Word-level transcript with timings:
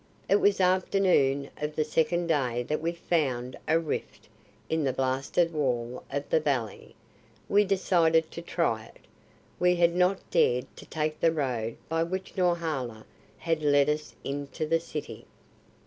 It 0.27 0.37
was 0.37 0.59
afternoon 0.59 1.51
of 1.61 1.75
the 1.75 1.83
second 1.83 2.25
day 2.25 2.63
that 2.63 2.81
we 2.81 2.91
found 2.91 3.55
a 3.67 3.79
rift 3.79 4.27
in 4.67 4.83
the 4.83 4.91
blasted 4.93 5.53
wall 5.53 6.03
of 6.11 6.27
the 6.31 6.39
valley. 6.39 6.95
We 7.47 7.65
decided 7.65 8.31
to 8.31 8.41
try 8.41 8.85
it. 8.85 8.97
We 9.59 9.75
had 9.75 9.93
not 9.95 10.27
dared 10.31 10.75
to 10.77 10.87
take 10.87 11.19
the 11.19 11.31
road 11.31 11.77
by 11.87 12.01
which 12.01 12.35
Norhala 12.35 13.05
had 13.37 13.61
led 13.61 13.89
us 13.89 14.15
into 14.23 14.65
the 14.65 14.79
City. 14.79 15.27